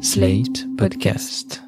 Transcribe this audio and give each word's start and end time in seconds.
Slate 0.00 0.64
Podcast. 0.76 1.58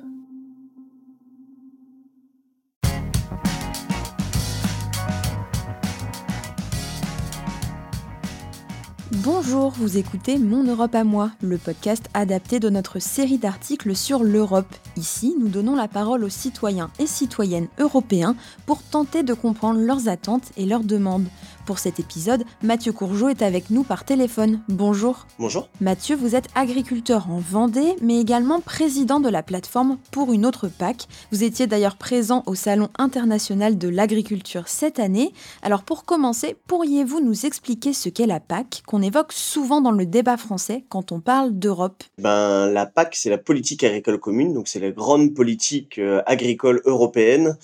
Bonjour, 9.42 9.70
vous 9.70 9.96
écoutez 9.96 10.36
Mon 10.36 10.64
Europe 10.64 10.94
à 10.94 11.02
moi, 11.02 11.30
le 11.40 11.56
podcast 11.56 12.10
adapté 12.12 12.60
de 12.60 12.68
notre 12.68 12.98
série 12.98 13.38
d'articles 13.38 13.96
sur 13.96 14.22
l'Europe. 14.22 14.68
Ici, 14.98 15.34
nous 15.40 15.48
donnons 15.48 15.74
la 15.74 15.88
parole 15.88 16.24
aux 16.24 16.28
citoyens 16.28 16.90
et 16.98 17.06
citoyennes 17.06 17.68
européens 17.78 18.36
pour 18.66 18.82
tenter 18.82 19.22
de 19.22 19.32
comprendre 19.32 19.80
leurs 19.80 20.08
attentes 20.08 20.52
et 20.58 20.66
leurs 20.66 20.84
demandes. 20.84 21.24
Pour 21.64 21.78
cet 21.78 22.00
épisode, 22.00 22.44
Mathieu 22.62 22.92
Courgeot 22.92 23.28
est 23.28 23.42
avec 23.42 23.70
nous 23.70 23.84
par 23.84 24.04
téléphone. 24.04 24.60
Bonjour. 24.68 25.26
Bonjour. 25.38 25.68
Mathieu, 25.80 26.16
vous 26.16 26.34
êtes 26.34 26.48
agriculteur 26.54 27.30
en 27.30 27.38
Vendée, 27.38 27.94
mais 28.02 28.20
également 28.20 28.60
président 28.60 29.20
de 29.20 29.28
la 29.28 29.42
plateforme 29.42 29.98
Pour 30.10 30.32
une 30.32 30.44
autre 30.44 30.68
PAC. 30.68 31.06
Vous 31.30 31.44
étiez 31.44 31.66
d'ailleurs 31.66 31.96
présent 31.96 32.42
au 32.46 32.54
Salon 32.54 32.88
international 32.98 33.78
de 33.78 33.88
l'agriculture 33.88 34.64
cette 34.66 34.98
année. 34.98 35.32
Alors 35.62 35.84
pour 35.84 36.04
commencer, 36.04 36.56
pourriez-vous 36.66 37.20
nous 37.20 37.46
expliquer 37.46 37.92
ce 37.92 38.08
qu'est 38.08 38.26
la 38.26 38.40
PAC, 38.40 38.82
qu'on 38.86 39.00
évoque 39.00 39.29
souvent 39.32 39.80
dans 39.80 39.90
le 39.90 40.06
débat 40.06 40.36
français 40.36 40.84
quand 40.88 41.12
on 41.12 41.20
parle 41.20 41.58
d'Europe. 41.58 42.02
Ben, 42.18 42.70
la 42.70 42.86
PAC, 42.86 43.14
c'est 43.14 43.30
la 43.30 43.38
politique 43.38 43.84
agricole 43.84 44.18
commune, 44.18 44.52
donc 44.52 44.68
c'est 44.68 44.80
la 44.80 44.90
grande 44.90 45.34
politique 45.34 45.98
euh, 45.98 46.22
agricole 46.26 46.82
européenne 46.84 47.56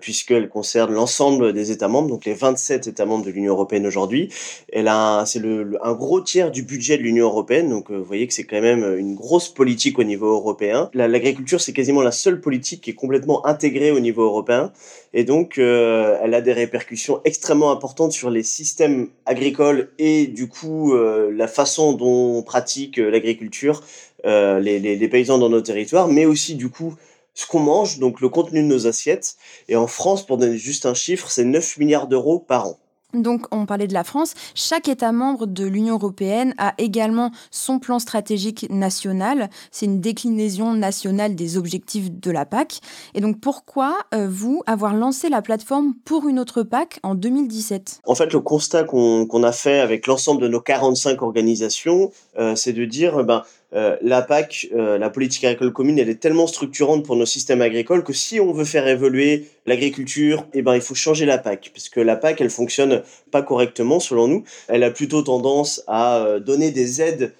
puisqu'elle 0.00 0.48
concerne 0.48 0.92
l'ensemble 0.92 1.52
des 1.52 1.70
États 1.70 1.86
membres, 1.86 2.08
donc 2.08 2.24
les 2.24 2.34
27 2.34 2.88
États 2.88 3.06
membres 3.06 3.24
de 3.24 3.30
l'Union 3.30 3.52
européenne 3.52 3.86
aujourd'hui. 3.86 4.28
Elle 4.72 4.88
a, 4.88 5.24
c'est 5.24 5.38
le, 5.38 5.78
un 5.82 5.92
gros 5.92 6.20
tiers 6.20 6.50
du 6.50 6.62
budget 6.62 6.98
de 6.98 7.02
l'Union 7.02 7.26
européenne, 7.26 7.70
donc 7.70 7.90
euh, 7.90 7.96
vous 7.96 8.04
voyez 8.04 8.26
que 8.26 8.34
c'est 8.34 8.44
quand 8.44 8.60
même 8.60 8.96
une 8.98 9.14
grosse 9.14 9.48
politique 9.48 9.98
au 9.98 10.04
niveau 10.04 10.26
européen. 10.26 10.90
l'agriculture, 10.94 11.60
c'est 11.60 11.72
quasiment 11.72 12.02
la 12.02 12.10
seule 12.10 12.40
politique 12.40 12.80
qui 12.80 12.90
est 12.90 12.94
complètement 12.94 13.46
intégrée 13.46 13.92
au 13.92 14.00
niveau 14.00 14.24
européen, 14.24 14.72
et 15.14 15.24
donc 15.24 15.58
euh, 15.58 16.18
elle 16.22 16.34
a 16.34 16.40
des 16.40 16.52
répercussions 16.52 17.20
extrêmement 17.24 17.70
importantes 17.70 18.12
sur 18.12 18.30
les 18.30 18.42
systèmes 18.42 19.08
agricoles 19.26 19.90
et 19.98 20.26
du 20.26 20.48
coup 20.48 20.94
la 20.94 21.48
façon 21.48 21.92
dont 21.92 22.38
on 22.38 22.42
pratique 22.42 22.96
l'agriculture, 22.96 23.82
les 24.24 25.08
paysans 25.10 25.38
dans 25.38 25.48
nos 25.48 25.60
territoires, 25.60 26.08
mais 26.08 26.26
aussi 26.26 26.54
du 26.54 26.68
coup 26.68 26.94
ce 27.38 27.46
qu'on 27.46 27.60
mange, 27.60 28.00
donc 28.00 28.20
le 28.20 28.28
contenu 28.28 28.62
de 28.62 28.66
nos 28.66 28.88
assiettes. 28.88 29.36
Et 29.68 29.76
en 29.76 29.86
France, 29.86 30.26
pour 30.26 30.38
donner 30.38 30.58
juste 30.58 30.86
un 30.86 30.94
chiffre, 30.94 31.30
c'est 31.30 31.44
9 31.44 31.78
milliards 31.78 32.08
d'euros 32.08 32.40
par 32.40 32.66
an. 32.66 32.78
Donc, 33.14 33.46
on 33.52 33.64
parlait 33.64 33.86
de 33.86 33.94
la 33.94 34.04
France. 34.04 34.34
Chaque 34.54 34.86
État 34.86 35.12
membre 35.12 35.46
de 35.46 35.64
l'Union 35.64 35.94
européenne 35.94 36.52
a 36.58 36.74
également 36.76 37.30
son 37.50 37.78
plan 37.78 38.00
stratégique 38.00 38.68
national. 38.68 39.48
C'est 39.70 39.86
une 39.86 40.00
déclinaison 40.00 40.74
nationale 40.74 41.34
des 41.34 41.56
objectifs 41.56 42.10
de 42.10 42.30
la 42.30 42.44
PAC. 42.44 42.80
Et 43.14 43.22
donc, 43.22 43.40
pourquoi 43.40 43.96
euh, 44.12 44.28
vous 44.28 44.62
avoir 44.66 44.92
lancé 44.92 45.30
la 45.30 45.40
plateforme 45.40 45.94
pour 46.04 46.28
une 46.28 46.38
autre 46.38 46.64
PAC 46.64 46.98
en 47.02 47.14
2017 47.14 48.00
En 48.04 48.14
fait, 48.14 48.30
le 48.32 48.40
constat 48.40 48.84
qu'on 48.84 49.42
a 49.42 49.52
fait 49.52 49.78
avec 49.78 50.06
l'ensemble 50.06 50.42
de 50.42 50.48
nos 50.48 50.60
45 50.60 51.22
organisations, 51.22 52.10
euh, 52.38 52.56
c'est 52.56 52.74
de 52.74 52.84
dire, 52.84 53.24
ben, 53.24 53.42
euh, 53.74 53.96
la 54.00 54.22
PAC, 54.22 54.68
euh, 54.74 54.96
la 54.96 55.10
politique 55.10 55.44
agricole 55.44 55.72
commune, 55.72 55.98
elle 55.98 56.08
est 56.08 56.20
tellement 56.20 56.46
structurante 56.46 57.04
pour 57.04 57.16
nos 57.16 57.26
systèmes 57.26 57.60
agricoles 57.60 58.02
que 58.02 58.14
si 58.14 58.40
on 58.40 58.52
veut 58.52 58.64
faire 58.64 58.88
évoluer 58.88 59.48
l'agriculture, 59.66 60.46
eh 60.54 60.62
ben 60.62 60.74
il 60.74 60.80
faut 60.80 60.94
changer 60.94 61.26
la 61.26 61.36
PAC, 61.36 61.70
puisque 61.72 61.96
la 61.96 62.16
PAC, 62.16 62.40
elle 62.40 62.50
fonctionne 62.50 63.02
pas 63.30 63.42
correctement 63.42 64.00
selon 64.00 64.26
nous. 64.26 64.44
Elle 64.68 64.84
a 64.84 64.90
plutôt 64.90 65.20
tendance 65.20 65.82
à 65.86 66.18
euh, 66.18 66.40
donner 66.40 66.70
des 66.70 67.02
aides 67.02 67.34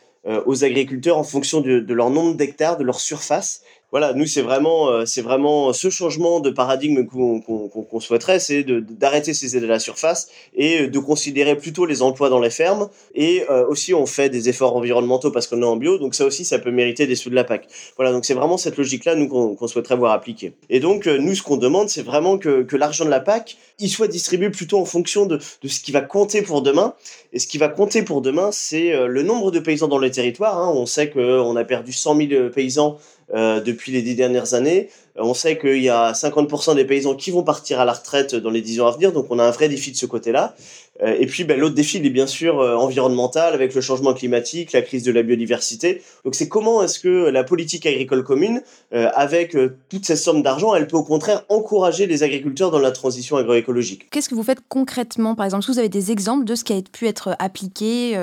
aux 0.45 0.63
agriculteurs 0.63 1.17
en 1.17 1.25
fonction 1.25 1.63
de, 1.63 1.79
de 1.79 1.95
leur 1.95 2.11
nombre 2.11 2.35
d'hectares, 2.35 2.77
de 2.77 2.85
leur 2.85 3.01
surface, 3.01 3.63
voilà, 3.91 4.13
nous 4.13 4.27
c'est 4.27 4.43
vraiment, 4.43 4.91
euh, 4.91 5.07
c'est 5.07 5.23
vraiment 5.23 5.73
ce 5.73 5.89
changement 5.89 6.41
de 6.41 6.51
paradigme 6.51 7.07
qu'on 7.07 8.01
souhaiterait, 8.01 8.39
c'est 8.39 8.63
d'arrêter 8.63 9.33
ces 9.33 9.57
aides 9.57 9.65
à 9.65 9.69
la 9.69 9.79
surface 9.79 10.29
et 10.55 10.83
euh, 10.83 10.89
de 10.89 10.99
considérer 10.99 11.57
plutôt 11.57 11.87
les 11.87 12.03
emplois 12.03 12.29
dans 12.29 12.41
les 12.41 12.51
fermes. 12.51 12.91
Et 13.15 13.45
euh, 13.49 13.67
aussi, 13.67 13.95
on 13.95 14.05
fait 14.05 14.29
des 14.29 14.51
efforts 14.51 14.77
environnementaux 14.77 15.31
parce 15.31 15.47
qu'on 15.47 15.63
est 15.63 15.67
en 15.67 15.77
bio, 15.77 15.97
donc 15.97 16.15
ça 16.15 16.27
aussi, 16.27 16.45
ça 16.45 16.59
peut 16.59 16.71
mériter 16.71 17.07
des 17.07 17.15
sous 17.15 17.31
de 17.31 17.35
la 17.35 17.45
PAC. 17.45 17.67
Voilà, 17.97 18.13
donc 18.13 18.27
c'est 18.27 18.35
vraiment 18.35 18.59
cette 18.59 18.77
logique-là, 18.77 19.15
nous, 19.15 19.29
qu'on 19.29 19.67
souhaiterait 19.67 19.97
voir 19.97 20.13
appliquer. 20.13 20.53
Et 20.69 20.81
donc, 20.81 21.07
nous, 21.07 21.35
ce 21.35 21.43
qu'on 21.43 21.57
demande, 21.57 21.89
c'est 21.89 22.03
vraiment 22.03 22.37
que, 22.37 22.63
que 22.63 22.77
l'argent 22.77 23.07
de 23.07 23.11
la 23.11 23.21
PAC, 23.21 23.57
il 23.79 23.89
soit 23.89 24.09
distribué 24.09 24.51
plutôt 24.51 24.79
en 24.79 24.85
fonction 24.85 25.25
de, 25.25 25.39
de 25.63 25.69
ce 25.69 25.81
qui 25.81 25.93
va 25.93 26.03
compter 26.03 26.43
pour 26.43 26.61
demain. 26.61 26.95
Et 27.33 27.39
ce 27.39 27.47
qui 27.47 27.57
va 27.57 27.69
compter 27.69 28.03
pour 28.03 28.21
demain, 28.21 28.51
c'est 28.53 28.93
le 29.07 29.23
nombre 29.23 29.51
de 29.51 29.61
paysans 29.61 29.89
dans 29.89 29.99
le 29.99 30.11
territoire. 30.11 30.59
Hein. 30.59 30.73
On 30.75 30.87
sait 30.87 31.11
qu'on 31.11 31.57
a 31.57 31.65
perdu 31.65 31.93
100 31.93 32.17
000 32.29 32.51
paysans 32.51 32.99
euh, 33.35 33.61
depuis 33.61 33.93
les 33.93 34.01
dix 34.01 34.15
dernières 34.15 34.55
années. 34.55 34.89
On 35.15 35.35
sait 35.35 35.59
qu'il 35.59 35.83
y 35.83 35.91
a 35.91 36.13
50% 36.13 36.77
des 36.77 36.87
paysans 36.87 37.15
qui 37.15 37.31
vont 37.31 37.43
partir 37.43 37.79
à 37.79 37.85
la 37.85 37.93
retraite 37.93 38.35
dans 38.35 38.49
les 38.49 38.63
dix 38.63 38.81
ans 38.81 38.87
à 38.87 38.93
venir, 38.93 39.13
donc 39.13 39.27
on 39.29 39.39
a 39.39 39.45
un 39.45 39.51
vrai 39.51 39.69
défi 39.69 39.93
de 39.93 39.99
ce 39.99 40.07
côté-là. 40.07 40.55
Euh, 41.03 41.15
et 41.21 41.27
puis 41.27 41.45
ben, 41.45 41.61
l'autre 41.61 41.75
défi, 41.75 41.99
il 41.99 42.07
est 42.07 42.11
bien 42.11 42.27
sûr 42.27 42.59
euh, 42.59 42.75
environnemental, 42.77 43.53
avec 43.53 43.75
le 43.75 43.83
changement 43.83 44.15
climatique, 44.15 44.73
la 44.73 44.81
crise 44.81 45.03
de 45.03 45.13
la 45.13 45.23
biodiversité. 45.23 46.01
Donc 46.25 46.37
c'est 46.37 46.49
comment 46.49 46.83
est-ce 46.83 47.01
que 47.01 47.29
la 47.29 47.45
politique 47.45 47.85
agricole 47.85 48.25
commune, 48.25 48.63
avec 48.93 49.57
toutes 49.91 50.07
ces 50.07 50.17
sommes 50.17 50.43
d'argent, 50.43 50.75
elle 50.75 50.87
peut 50.87 50.97
au 50.97 51.05
contraire 51.05 51.45
encourager 51.51 52.07
les 52.07 52.23
agriculteurs 52.23 52.71
dans 52.71 52.79
la 52.79 52.93
transition 52.93 53.37
agroécologique? 53.37 54.09
Qu'est-ce 54.11 54.31
que 54.31 54.35
vous 54.35 54.43
faites 54.43 54.61
concrètement 54.69 55.35
Par 55.35 55.45
exemple, 55.45 55.63
est-ce 55.63 55.67
que 55.67 55.73
vous 55.73 55.79
avez 55.79 55.89
des 55.91 56.11
exemples 56.13 56.45
de 56.45 56.55
ce 56.55 56.65
qui 56.65 56.73
a 56.73 56.81
pu 56.81 57.07
être 57.07 57.37
appliqué 57.39 58.19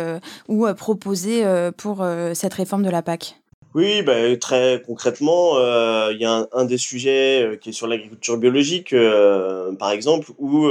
ou 0.47 0.65
proposé 0.75 1.43
pour 1.77 2.03
cette 2.33 2.53
réforme 2.55 2.83
de 2.83 2.89
la 2.89 3.03
PAC? 3.03 3.35
Oui, 3.75 4.03
bah, 4.03 4.13
très 4.37 4.81
concrètement, 4.85 5.57
euh, 5.57 6.13
il 6.13 6.21
y 6.21 6.25
a 6.25 6.47
un, 6.53 6.63
des 6.63 6.77
sujets 6.77 7.43
euh, 7.43 7.55
qui 7.57 7.69
est 7.69 7.73
sur 7.73 7.87
l'agriculture 7.87 8.37
biologique, 8.37 8.93
euh, 8.93 9.73
par 9.73 9.91
exemple, 9.91 10.31
où 10.39 10.69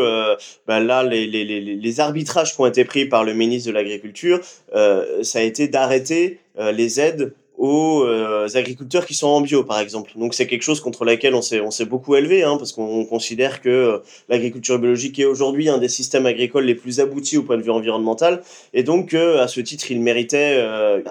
bah, 0.66 0.80
là, 0.80 1.02
les, 1.02 1.26
les, 1.26 1.44
les, 1.44 1.60
les, 1.60 2.00
arbitrages 2.00 2.54
qui 2.54 2.60
ont 2.62 2.66
été 2.66 2.86
pris 2.86 3.04
par 3.04 3.22
le 3.22 3.34
ministre 3.34 3.68
de 3.68 3.74
l'Agriculture, 3.74 4.40
ça 4.72 5.38
a 5.38 5.42
été 5.42 5.68
d'arrêter 5.68 6.40
les 6.58 6.98
aides 6.98 7.34
aux 7.64 8.04
euh, 8.04 8.46
agriculteurs 8.56 9.06
qui 9.06 9.14
sont 9.14 9.28
en 9.28 9.40
bio, 9.40 9.64
par 9.64 9.78
exemple. 9.78 10.10
Donc 10.16 10.34
c'est 10.34 10.46
quelque 10.46 10.62
chose 10.62 10.82
contre 10.82 11.06
laquelle 11.06 11.34
on 11.34 11.40
s'est 11.40 11.84
beaucoup 11.86 12.14
élevé, 12.14 12.42
hein, 12.42 12.56
parce 12.58 12.72
qu'on 12.72 13.06
considère 13.06 13.62
que 13.62 13.70
euh, 13.70 13.98
l'agriculture 14.28 14.78
biologique 14.78 15.18
est 15.18 15.24
aujourd'hui 15.24 15.70
un 15.70 15.78
des 15.78 15.88
systèmes 15.88 16.26
agricoles 16.26 16.66
les 16.66 16.74
plus 16.74 17.00
aboutis 17.00 17.38
au 17.38 17.42
point 17.42 17.56
de 17.56 17.62
vue 17.62 17.70
environnemental, 17.70 18.42
et 18.74 18.82
donc 18.82 19.14
euh, 19.14 19.42
à 19.42 19.48
ce 19.48 19.60
titre, 19.60 19.90
il 19.90 20.00
méritait 20.02 20.62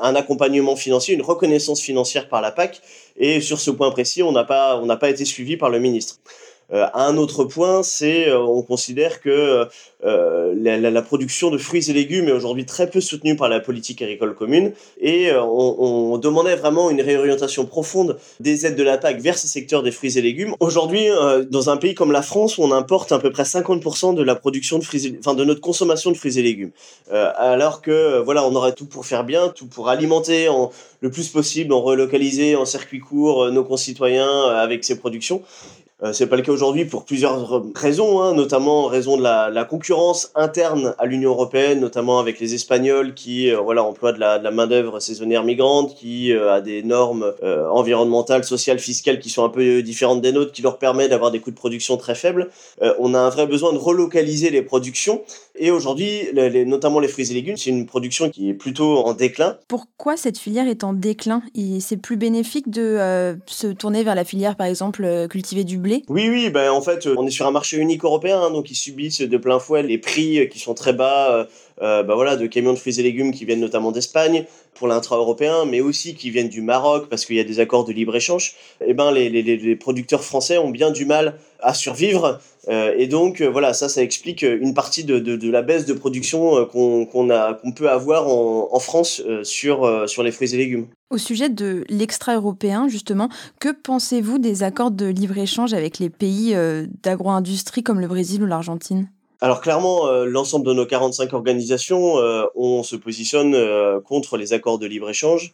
un 0.02 0.16
accompagnement 0.16 0.76
financier, 0.76 1.16
une 1.16 1.24
reconnaissance 1.24 1.82
financière 1.82 2.30
par 2.30 2.42
la 2.42 2.52
PAC. 2.52 2.82
Et 3.18 3.42
sur 3.42 3.60
ce 3.60 3.72
point 3.72 3.90
précis, 3.92 4.22
on 4.24 4.32
n'a 4.32 4.44
pas 4.44 5.10
été 5.10 5.26
suivi 5.26 5.58
par 5.58 5.70
le 5.70 5.80
ministre. 5.80 6.20
Euh, 6.74 6.88
un 6.94 7.18
autre 7.18 7.44
point, 7.44 7.84
c'est 7.84 8.28
euh, 8.28 8.40
on 8.40 8.64
considère 8.64 9.22
que 9.22 9.68
euh, 10.04 10.54
la, 10.58 10.78
la, 10.78 11.02
production 11.02 11.52
de 11.52 11.58
fruits 11.58 11.90
et 11.90 11.94
légumes 11.94 12.28
est 12.28 12.32
aujourd'hui 12.32 12.66
très 12.66 12.90
peu 12.90 13.00
soutenue 13.00 13.36
par 13.36 13.48
la 13.48 13.60
politique 13.60 14.02
agricole 14.02 14.36
commune 14.36 14.74
et 15.00 15.32
on, 15.34 16.14
on, 16.14 16.18
demandait 16.18 16.56
vraiment 16.56 16.90
une 16.90 17.02
réorientation 17.02 17.66
profonde 17.66 18.18
des 18.40 18.66
aides 18.66 18.76
de 18.76 18.84
la 18.84 18.98
PAC 18.98 19.22
vers 19.22 19.38
ce 19.38 19.48
secteur 19.48 19.82
des 19.82 19.92
fruits 19.92 20.18
et 20.18 20.22
légumes. 20.22 20.56
Aujourd'hui, 20.60 21.08
dans 21.50 21.70
un 21.70 21.78
pays 21.78 21.94
comme 21.94 22.12
la 22.12 22.22
France, 22.22 22.60
on 22.60 22.72
importe 22.72 23.12
à 23.14 23.20
peu 23.20 23.32
près 23.32 23.44
50% 23.44 24.16
de 24.16 24.24
la 24.24 24.36
production 24.36 24.78
de 24.78 24.84
fruits, 24.84 25.08
et, 25.08 25.16
enfin 25.20 25.36
de 25.36 25.46
notre 25.46 25.62
consommation 25.62 26.12
de 26.12 26.18
fruits 26.18 26.38
et 26.38 26.42
légumes, 26.42 26.72
alors 27.12 27.82
que 27.82 28.20
voilà, 28.20 28.46
on 28.46 28.56
aurait 28.56 28.74
tout 28.74 28.86
pour 28.86 29.06
faire 29.06 29.24
bien, 29.24 29.50
tout 29.50 29.68
pour 29.68 29.90
alimenter 29.90 30.50
en, 30.50 30.72
le 31.02 31.12
plus 31.12 31.30
possible, 31.30 31.74
en 31.74 31.82
relocaliser 31.82 32.56
en 32.56 32.66
circuit 32.66 33.00
court 33.00 33.52
nos 33.52 33.64
concitoyens 33.64 34.48
avec 34.48 34.84
ces 34.84 34.98
productions. 34.98 35.44
Euh, 36.04 36.12
c'est 36.12 36.28
pas 36.28 36.36
le 36.36 36.42
cas 36.42 36.52
aujourd'hui 36.52 36.84
pour 36.84 37.06
plusieurs 37.06 37.64
raisons, 37.76 38.22
hein, 38.22 38.34
notamment 38.34 38.86
en 38.86 38.88
raison 38.88 39.16
de 39.16 39.24
la, 39.24 39.64
concurrence 39.64 40.32
interne 40.36 40.94
à 40.98 41.06
l'Union 41.06 41.32
européenne, 41.32 41.80
notamment 41.80 42.20
avec 42.20 42.40
les 42.40 42.54
Espagnols 42.54 43.14
qui 43.14 43.50
euh, 43.50 43.62
voilà 43.62 43.84
emploient 43.84 44.12
de 44.12 44.20
la, 44.20 44.38
de 44.38 44.44
la 44.44 44.52
main 44.52 44.68
d'œuvre 44.68 45.00
saisonnière 45.00 45.44
migrante, 45.46 45.96
qui 45.96 46.34
euh, 46.34 46.54
a 46.54 46.60
des 46.60 46.84
normes 46.84 47.34
euh, 47.44 47.70
environnementales, 47.70 48.44
sociales, 48.44 48.80
fiscales 48.80 49.20
qui 49.20 49.30
sont 49.30 49.46
un 49.46 49.50
peu 49.50 49.82
différentes 49.82 50.22
des 50.22 50.34
nôtres, 50.34 50.52
qui 50.52 50.62
leur 50.62 50.78
permet 50.78 51.08
d'avoir 51.08 51.32
des 51.32 51.40
coûts 51.40 51.52
de 51.52 51.56
production 51.56 51.96
très 51.96 52.16
faibles. 52.16 52.50
on 53.00 53.14
a 53.14 53.20
un 53.20 53.30
vrai 53.30 53.48
besoin 53.48 53.72
de 53.72 53.78
relocaliser 53.78 54.50
les 54.50 54.62
productions. 54.62 55.22
Et 55.56 55.72
aujourd'hui, 55.72 56.30
notamment 56.66 57.00
les 57.00 57.08
fruits 57.08 57.30
et 57.32 57.34
légumes, 57.34 57.58
c'est 57.58 57.70
une 57.70 57.86
production 57.86 58.30
qui 58.30 58.50
est 58.50 58.54
plutôt 58.54 58.98
en 58.98 59.14
déclin. 59.14 59.58
Pourquoi 59.68 60.18
cette 60.18 60.38
filière 60.38 60.68
est 60.68 60.84
en 60.84 60.94
déclin? 60.94 61.44
C'est 61.80 61.98
plus 61.98 62.18
bénéfique 62.18 62.70
de 62.70 63.38
se 63.46 63.68
tourner 63.68 64.04
vers 64.04 64.16
la 64.16 64.26
filière, 64.26 64.56
par 64.56 64.68
exemple, 64.68 65.28
cultiver 65.30 65.64
du 65.64 65.78
blé 65.78 65.93
oui, 66.10 66.30
oui, 66.30 66.50
ben 66.50 66.72
en 66.72 66.82
fait, 66.82 67.08
on 67.08 67.28
est 67.28 67.32
sur 67.32 67.46
un 67.46 67.52
marché 67.52 67.78
unique 67.78 68.04
européen, 68.04 68.42
hein, 68.42 68.52
donc 68.52 68.72
ils 68.72 68.76
subissent 68.76 69.22
de 69.22 69.38
plein 69.38 69.60
fouet 69.60 69.84
les 69.84 69.98
prix 69.98 70.40
euh, 70.40 70.46
qui 70.46 70.60
sont 70.60 70.74
très 70.74 70.94
bas, 70.94 71.32
euh, 71.32 71.46
euh, 71.82 72.04
ben 72.04 72.16
voilà, 72.16 72.36
de 72.36 72.48
camions 72.48 72.74
de 72.74 72.80
fruits 72.80 73.00
et 73.00 73.04
légumes 73.04 73.32
qui 73.32 73.46
viennent 73.46 73.60
notamment 73.60 73.92
d'Espagne 73.92 74.46
pour 74.76 74.88
l'intra-européen, 74.88 75.66
mais 75.66 75.82
aussi 75.82 76.16
qui 76.16 76.30
viennent 76.30 76.50
du 76.50 76.62
Maroc 76.62 77.08
parce 77.10 77.26
qu'il 77.26 77.36
y 77.36 77.40
a 77.40 77.44
des 77.44 77.60
accords 77.60 77.86
de 77.86 77.94
libre-échange. 77.94 78.56
Eh 78.86 78.94
ben 78.94 79.12
les, 79.12 79.30
les, 79.30 79.44
les 79.44 79.76
producteurs 79.76 80.24
français 80.24 80.58
ont 80.58 80.72
bien 80.72 80.92
du 80.92 81.06
mal 81.06 81.36
à 81.64 81.74
survivre. 81.74 82.40
Euh, 82.70 82.94
et 82.98 83.08
donc 83.08 83.42
voilà, 83.42 83.74
ça, 83.74 83.90
ça 83.90 84.02
explique 84.02 84.44
une 84.44 84.74
partie 84.74 85.04
de, 85.04 85.20
de, 85.20 85.52
la 85.52 85.62
baisse 85.62 85.86
de 85.86 85.94
production 85.94 86.66
qu'on 86.66 87.74
peut 87.76 87.90
avoir 87.90 88.28
en, 88.28 88.70
en 88.72 88.80
France 88.80 89.22
sur 89.44 90.10
sur 90.10 90.24
les 90.24 90.32
fruits 90.32 90.54
et 90.54 90.58
légumes. 90.58 90.88
Au 91.10 91.18
sujet 91.18 91.50
de 91.50 91.84
l'extra-européen, 91.90 92.88
justement, 92.88 93.30
que 93.60 93.70
pensez-vous 93.70 94.38
des 94.38 94.64
accords 94.64 94.92
de 94.92 95.06
libre-échange 95.06 95.74
avec 95.74 96.00
les 96.00 96.10
pays 96.10 96.56
d'agro-industrie 97.04 97.84
comme 97.84 98.00
le 98.00 98.08
Brésil 98.08 98.44
ou 98.44 98.46
l'Argentine? 98.46 99.10
Alors 99.44 99.60
clairement, 99.60 100.08
euh, 100.08 100.24
l'ensemble 100.24 100.66
de 100.66 100.72
nos 100.72 100.86
45 100.86 101.34
organisations, 101.34 102.18
euh, 102.18 102.46
on 102.56 102.82
se 102.82 102.96
positionne 102.96 103.56
euh, 103.56 104.00
contre 104.00 104.38
les 104.38 104.54
accords 104.54 104.80
de 104.80 104.88
libre-échange 104.88 105.54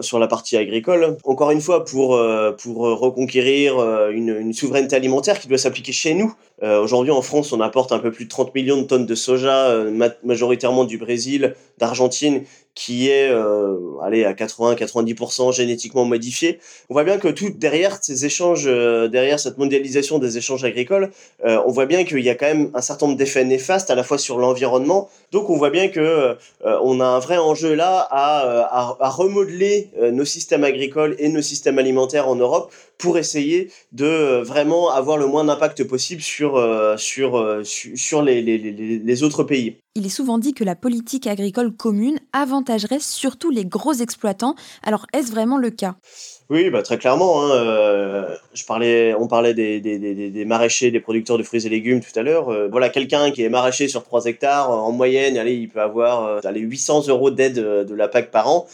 sur 0.00 0.18
la 0.18 0.26
partie 0.26 0.58
agricole. 0.58 1.16
Encore 1.24 1.52
une 1.52 1.62
fois, 1.62 1.86
pour, 1.86 2.10
reconquérir 2.10 3.80
une, 4.10 4.36
une, 4.36 4.52
souveraineté 4.52 4.96
alimentaire 4.96 5.38
qui 5.38 5.48
doit 5.48 5.58
s'appliquer 5.58 5.92
chez 5.92 6.12
nous. 6.12 6.34
Aujourd'hui, 6.60 7.12
en 7.12 7.22
France, 7.22 7.52
on 7.52 7.60
apporte 7.60 7.92
un 7.92 8.00
peu 8.00 8.10
plus 8.10 8.24
de 8.24 8.30
30 8.30 8.52
millions 8.54 8.82
de 8.82 8.86
tonnes 8.86 9.06
de 9.06 9.14
soja, 9.14 9.84
majoritairement 10.24 10.84
du 10.84 10.98
Brésil, 10.98 11.54
d'Argentine, 11.78 12.42
qui 12.74 13.10
est 13.10 13.28
euh, 13.30 13.76
allez, 14.02 14.24
à 14.24 14.32
80-90% 14.32 15.54
génétiquement 15.54 16.04
modifié. 16.04 16.58
On 16.88 16.94
voit 16.94 17.04
bien 17.04 17.18
que 17.18 17.28
tout 17.28 17.50
derrière 17.50 17.98
ces 18.00 18.24
échanges, 18.24 18.64
euh, 18.66 19.08
derrière 19.08 19.38
cette 19.38 19.58
mondialisation 19.58 20.18
des 20.18 20.38
échanges 20.38 20.64
agricoles, 20.64 21.10
euh, 21.44 21.60
on 21.66 21.70
voit 21.70 21.86
bien 21.86 22.04
qu'il 22.04 22.20
y 22.20 22.30
a 22.30 22.34
quand 22.34 22.46
même 22.46 22.70
un 22.74 22.80
certain 22.80 23.06
nombre 23.06 23.18
d'effets 23.18 23.44
néfastes 23.44 23.90
à 23.90 23.94
la 23.94 24.02
fois 24.02 24.18
sur 24.18 24.38
l'environnement. 24.38 25.10
Donc 25.32 25.50
on 25.50 25.56
voit 25.56 25.70
bien 25.70 25.88
que 25.88 26.00
euh, 26.00 26.34
on 26.82 27.00
a 27.00 27.04
un 27.04 27.18
vrai 27.18 27.36
enjeu 27.36 27.74
là 27.74 28.06
à, 28.10 28.40
à, 28.70 28.96
à 29.00 29.08
remodeler 29.10 29.90
nos 30.12 30.24
systèmes 30.24 30.64
agricoles 30.64 31.16
et 31.18 31.28
nos 31.28 31.42
systèmes 31.42 31.78
alimentaires 31.78 32.28
en 32.28 32.36
Europe 32.36 32.72
pour 33.02 33.18
essayer 33.18 33.70
de 33.90 34.42
vraiment 34.42 34.90
avoir 34.90 35.18
le 35.18 35.26
moins 35.26 35.44
d'impact 35.44 35.84
possible 35.84 36.22
sur, 36.22 36.56
les, 38.22 38.42
les, 38.42 38.58
les, 38.58 38.98
les 38.98 39.22
autres 39.24 39.42
pays. 39.42 39.76
Il 39.94 40.06
est 40.06 40.08
souvent 40.08 40.38
dit 40.38 40.54
que 40.54 40.64
la 40.64 40.76
politique 40.76 41.26
agricole 41.26 41.72
commune 41.76 42.18
avantagerait 42.32 43.00
surtout 43.00 43.50
les 43.50 43.66
gros 43.66 43.92
exploitants. 43.92 44.54
Alors 44.82 45.06
est-ce 45.12 45.32
vraiment 45.32 45.58
le 45.58 45.70
cas? 45.70 45.96
Oui, 46.52 46.68
bah 46.68 46.82
très 46.82 46.98
clairement. 46.98 47.42
Hein, 47.42 47.50
euh, 47.52 48.36
on 49.18 49.26
parlait 49.26 49.54
des, 49.54 50.44
maraîchers, 50.46 50.90
des 50.90 51.00
producteurs 51.00 51.38
de 51.38 51.42
fruits 51.42 51.66
et 51.66 51.70
légumes 51.70 52.00
tout 52.02 52.16
à 52.18 52.22
l'heure. 52.22 52.50
Euh, 52.50 52.68
voilà, 52.70 52.90
quelqu'un 52.90 53.30
qui 53.30 53.42
est 53.42 53.48
maraîcher 53.48 53.88
sur 53.88 54.04
3 54.04 54.26
hectares, 54.26 54.70
en 54.70 54.92
moyenne, 54.92 55.38
allez, 55.38 55.54
il 55.54 55.70
peut 55.70 55.80
avoir 55.80 56.26
euh, 56.26 56.40
allez, 56.44 56.60
800 56.60 57.08
euros 57.08 57.30
d'aide 57.30 57.54
de 57.54 57.94
la 57.94 58.06
PAC 58.06 58.30
par 58.30 58.48
an. 58.48 58.66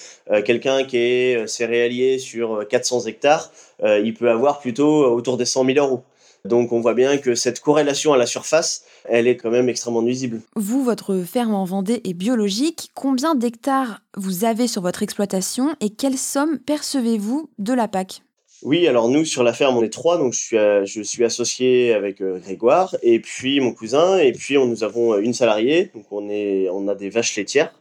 quelqu'un 0.45 0.83
qui 0.83 0.97
est 0.97 1.47
céréalier 1.47 2.19
sur 2.19 2.67
400 2.69 3.07
hectares, 3.07 3.53
il 3.85 4.13
peut 4.13 4.29
avoir 4.29 4.59
plutôt 4.59 5.05
autour 5.13 5.37
des 5.37 5.45
100 5.45 5.65
000 5.65 5.79
euros. 5.79 6.03
Donc 6.49 6.73
on 6.73 6.81
voit 6.81 6.95
bien 6.95 7.19
que 7.19 7.35
cette 7.35 7.61
corrélation 7.61 8.13
à 8.13 8.17
la 8.17 8.27
surface, 8.27 8.85
elle 9.05 9.29
est 9.29 9.37
quand 9.37 9.51
même 9.51 9.69
extrêmement 9.69 10.03
nuisible. 10.03 10.41
Vous, 10.57 10.83
votre 10.83 11.19
ferme 11.21 11.55
en 11.55 11.65
Vendée 11.65 12.01
est 12.05 12.15
biologique. 12.15 12.91
Combien 12.95 13.35
d'hectares 13.35 14.01
vous 14.17 14.45
avez 14.45 14.67
sur 14.67 14.83
votre 14.83 15.03
exploitation 15.03 15.75
et 15.81 15.91
quelle 15.91 16.17
somme 16.19 16.59
percevez-vous 16.59 17.51
de 17.59 17.73
la 17.73 17.89
PAC? 17.89 18.23
Oui, 18.63 18.89
alors 18.89 19.09
nous 19.09 19.25
sur 19.25 19.45
la 19.45 19.53
ferme 19.53 19.77
on 19.77 19.85
est 19.85 19.93
trois, 19.93 20.19
donc 20.19 20.33
je 20.33 20.39
suis, 20.41 20.57
je 20.57 21.03
suis 21.03 21.23
associé 21.23 21.95
avec 21.95 22.21
euh, 22.21 22.41
Grégoire 22.41 22.97
et 23.03 23.21
puis 23.21 23.61
mon 23.61 23.73
cousin 23.73 24.19
et 24.19 24.33
puis 24.33 24.59
on, 24.59 24.67
nous 24.67 24.83
avons 24.83 25.13
euh, 25.13 25.21
une 25.21 25.33
salariée, 25.33 25.93
donc 25.95 26.07
on 26.11 26.29
est 26.29 26.69
on 26.73 26.89
a 26.89 26.97
des 26.97 27.09
vaches 27.09 27.37
laitières. 27.37 27.73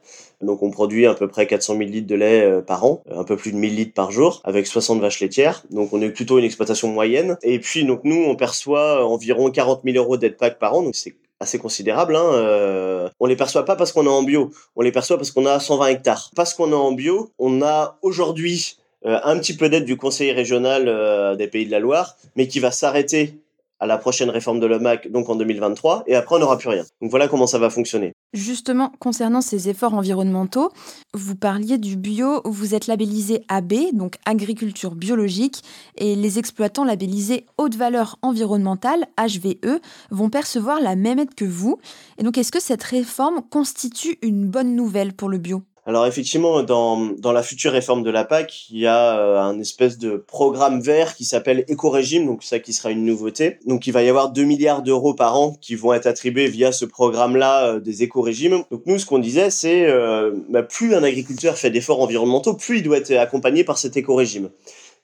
Donc 0.41 0.61
on 0.61 0.69
produit 0.69 1.05
à 1.05 1.13
peu 1.13 1.27
près 1.27 1.47
400 1.47 1.77
000 1.77 1.89
litres 1.89 2.07
de 2.07 2.15
lait 2.15 2.43
euh, 2.43 2.61
par 2.61 2.85
an, 2.85 3.03
un 3.09 3.23
peu 3.23 3.35
plus 3.35 3.51
de 3.51 3.57
1000 3.57 3.75
litres 3.75 3.93
par 3.93 4.11
jour, 4.11 4.41
avec 4.43 4.67
60 4.67 5.01
vaches 5.01 5.19
laitières. 5.19 5.63
Donc 5.71 5.93
on 5.93 6.01
est 6.01 6.09
plutôt 6.09 6.37
une 6.37 6.45
exploitation 6.45 6.89
moyenne. 6.89 7.37
Et 7.43 7.59
puis 7.59 7.85
donc 7.85 8.01
nous 8.03 8.23
on 8.23 8.35
perçoit 8.35 9.05
environ 9.05 9.49
40 9.49 9.81
000 9.83 9.97
euros 9.97 10.17
d'aide 10.17 10.37
PAC 10.37 10.59
par 10.59 10.75
an, 10.75 10.83
donc 10.83 10.95
c'est 10.95 11.15
assez 11.39 11.59
considérable. 11.59 12.15
Hein. 12.15 12.31
Euh, 12.33 13.09
on 13.19 13.25
les 13.25 13.35
perçoit 13.35 13.65
pas 13.65 13.75
parce 13.75 13.91
qu'on 13.91 14.05
est 14.05 14.09
en 14.09 14.23
bio, 14.23 14.51
on 14.75 14.81
les 14.81 14.91
perçoit 14.91 15.17
parce 15.17 15.31
qu'on 15.31 15.45
a 15.45 15.59
120 15.59 15.87
hectares. 15.87 16.31
Parce 16.35 16.53
qu'on 16.53 16.71
est 16.71 16.75
en 16.75 16.91
bio, 16.91 17.31
on 17.39 17.61
a 17.61 17.97
aujourd'hui 18.01 18.77
euh, 19.05 19.19
un 19.23 19.37
petit 19.37 19.55
peu 19.55 19.69
d'aide 19.69 19.85
du 19.85 19.97
conseil 19.97 20.31
régional 20.31 20.87
euh, 20.87 21.35
des 21.35 21.47
Pays 21.47 21.65
de 21.65 21.71
la 21.71 21.79
Loire, 21.79 22.17
mais 22.35 22.47
qui 22.47 22.59
va 22.59 22.71
s'arrêter 22.71 23.39
à 23.79 23.87
la 23.87 23.97
prochaine 23.97 24.29
réforme 24.29 24.59
de 24.59 24.65
l'OMAC, 24.65 25.11
donc 25.11 25.29
en 25.29 25.35
2023, 25.35 26.03
et 26.07 26.15
après 26.15 26.35
on 26.35 26.39
n'aura 26.39 26.57
plus 26.57 26.69
rien. 26.69 26.83
Donc 27.01 27.11
voilà 27.11 27.27
comment 27.27 27.47
ça 27.47 27.59
va 27.59 27.69
fonctionner. 27.69 28.13
Justement, 28.33 28.91
concernant 28.99 29.41
ces 29.41 29.69
efforts 29.69 29.93
environnementaux, 29.93 30.71
vous 31.13 31.35
parliez 31.35 31.77
du 31.77 31.95
bio, 31.95 32.41
vous 32.45 32.75
êtes 32.75 32.87
labellisé 32.87 33.43
AB, 33.47 33.73
donc 33.93 34.15
agriculture 34.25 34.95
biologique, 34.95 35.63
et 35.97 36.15
les 36.15 36.39
exploitants 36.39 36.85
labellisés 36.85 37.45
haute 37.57 37.75
valeur 37.75 38.17
environnementale, 38.21 39.05
HVE, 39.17 39.79
vont 40.11 40.29
percevoir 40.29 40.81
la 40.81 40.95
même 40.95 41.19
aide 41.19 41.35
que 41.35 41.45
vous. 41.45 41.77
Et 42.17 42.23
donc 42.23 42.37
est-ce 42.37 42.51
que 42.51 42.61
cette 42.61 42.83
réforme 42.83 43.41
constitue 43.49 44.17
une 44.21 44.47
bonne 44.47 44.75
nouvelle 44.75 45.13
pour 45.13 45.29
le 45.29 45.37
bio? 45.37 45.61
Alors 45.87 46.05
effectivement, 46.05 46.63
dans, 46.63 46.97
dans 47.17 47.31
la 47.31 47.41
future 47.41 47.71
réforme 47.71 48.03
de 48.03 48.09
la 48.09 48.25
PAC, 48.25 48.65
il 48.71 48.79
y 48.79 48.87
a 48.87 49.17
euh, 49.17 49.39
un 49.39 49.57
espèce 49.57 49.97
de 49.97 50.17
programme 50.17 50.81
vert 50.81 51.15
qui 51.15 51.23
s'appelle 51.23 51.63
éco-régime, 51.69 52.25
donc 52.25 52.43
ça 52.43 52.59
qui 52.59 52.73
sera 52.73 52.91
une 52.91 53.05
nouveauté. 53.05 53.59
Donc 53.65 53.87
il 53.87 53.93
va 53.93 54.03
y 54.03 54.09
avoir 54.09 54.31
2 54.33 54.43
milliards 54.43 54.81
d'euros 54.81 55.13
par 55.13 55.39
an 55.39 55.55
qui 55.61 55.75
vont 55.75 55.93
être 55.93 56.05
attribués 56.05 56.47
via 56.47 56.73
ce 56.73 56.83
programme-là 56.83 57.67
euh, 57.67 57.79
des 57.79 58.03
éco-régimes. 58.03 58.65
Donc 58.69 58.81
nous, 58.85 58.99
ce 58.99 59.05
qu'on 59.05 59.19
disait, 59.19 59.49
c'est 59.49 59.85
euh, 59.85 60.33
bah, 60.49 60.61
plus 60.61 60.93
un 60.93 61.03
agriculteur 61.03 61.57
fait 61.57 61.69
d'efforts 61.69 62.01
environnementaux, 62.01 62.55
plus 62.55 62.79
il 62.79 62.83
doit 62.83 62.97
être 62.97 63.13
accompagné 63.13 63.63
par 63.63 63.77
cet 63.77 63.95
éco-régime. 63.95 64.49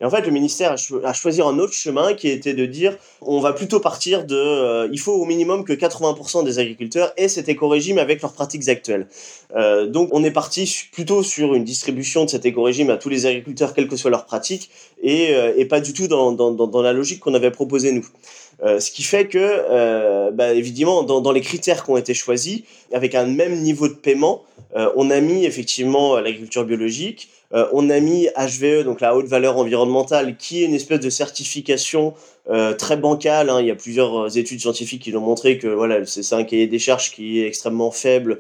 Et 0.04 0.06
en 0.06 0.10
fait, 0.10 0.26
le 0.26 0.32
ministère 0.32 0.76
a, 1.06 1.14
choisi 1.14 1.42
un 1.42 1.58
autre 1.60 1.72
chemin 1.72 2.14
qui 2.14 2.28
était 2.28 2.54
de 2.54 2.66
dire 2.66 2.98
on 3.22 3.40
va 3.40 3.54
plutôt 3.54 3.80
partir 3.80 4.26
de 4.26 4.36
euh, 4.36 4.90
il 4.92 5.00
faut 5.00 5.14
au 5.14 5.24
minimum 5.24 5.64
que 5.64 5.72
80% 5.72 6.44
des 6.44 6.60
agriculteurs 6.60 7.14
aient 7.16 7.30
cet 7.30 7.48
éco-régime 7.48 7.98
avec 7.98 8.22
leurs 8.22 8.34
pratiques 8.34 8.68
actuelles. 8.68 9.08
Euh, 9.56 9.88
donc 9.88 10.10
on 10.12 10.26
est 10.26 10.32
parti 10.32 10.90
plutôt 10.92 11.24
sur 11.24 11.56
une 11.56 11.64
distribution 11.64 12.26
de 12.26 12.30
cet 12.30 12.46
éco-régime 12.46 12.90
à 12.90 12.98
tous 12.98 13.08
les 13.08 13.26
agriculteurs, 13.26 13.74
quelles 13.74 13.88
que 13.88 13.96
soient 13.96 14.12
leurs 14.12 14.26
pratiques, 14.26 14.72
et, 15.02 15.34
euh, 15.34 15.66
pas 15.70 15.80
du 15.80 15.94
tout 15.94 16.10
dans, 16.10 16.82
la 16.82 16.92
logique 16.92 17.22
qu'on 17.22 17.34
avait 17.34 17.52
proposée 17.52 17.94
nous. 17.94 18.06
Ce 18.62 18.92
qui 18.92 19.04
fait 19.04 19.28
que, 19.28 20.30
bah, 20.32 20.54
évidemment, 20.54 21.04
dans, 21.04 21.22
dans, 21.22 21.32
les 21.32 21.42
critères 21.42 21.84
qui 21.84 21.90
ont 21.92 21.98
été 21.98 22.14
choisis, 22.14 22.62
avec 22.92 23.16
un 23.16 23.26
même 23.26 23.62
niveau 23.62 23.88
de 23.88 23.94
paiement, 23.94 24.44
on 24.76 25.10
a 25.10 25.20
mis 25.22 25.46
effectivement 25.46 26.20
l'agriculture 26.20 26.66
biologique, 26.66 27.30
euh, 27.54 27.68
on 27.72 27.90
a 27.90 28.00
mis 28.00 28.28
HVE, 28.36 28.84
donc 28.84 29.02
la 29.02 29.16
haute 29.16 29.28
valeur 29.28 29.58
environnementale, 29.58 30.38
qui 30.38 30.64
est 30.64 30.66
une 30.66 30.74
espèce 30.74 31.00
de 31.00 31.10
certification 31.10 32.14
euh, 32.50 32.74
très 32.74 32.98
bancale. 32.98 33.50
Hein. 33.50 33.62
Il 33.62 33.68
y 33.68 33.72
a 33.72 33.76
plusieurs 33.76 34.26
euh, 34.26 34.30
études 34.30 34.60
scientifiques 34.60 35.04
qui 35.04 35.12
l'ont 35.12 35.22
montré 35.22 35.58
que 35.58 35.68
voilà, 35.68 36.06
c'est 36.06 36.34
un 36.34 36.44
cahier 36.44 36.68
des 36.68 36.80
charges 36.80 37.12
qui 37.12 37.42
est 37.42 37.48
extrêmement 37.48 37.92
faible 37.92 38.40